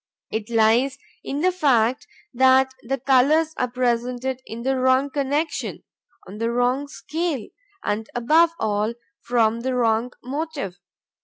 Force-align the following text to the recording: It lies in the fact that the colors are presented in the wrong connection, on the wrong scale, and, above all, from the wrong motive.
It 0.31 0.49
lies 0.49 0.97
in 1.23 1.41
the 1.41 1.51
fact 1.51 2.07
that 2.33 2.71
the 2.81 2.97
colors 2.97 3.53
are 3.57 3.67
presented 3.69 4.41
in 4.47 4.63
the 4.63 4.75
wrong 4.79 5.11
connection, 5.11 5.83
on 6.27 6.39
the 6.39 6.49
wrong 6.49 6.87
scale, 6.87 7.47
and, 7.83 8.09
above 8.15 8.49
all, 8.59 8.95
from 9.21 9.59
the 9.59 9.75
wrong 9.75 10.11
motive. 10.23 10.79